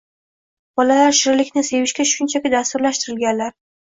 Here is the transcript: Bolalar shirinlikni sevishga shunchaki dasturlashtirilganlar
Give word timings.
Bolalar 0.79 1.11
shirinlikni 1.17 1.63
sevishga 1.67 2.05
shunchaki 2.13 2.53
dasturlashtirilganlar 2.53 3.55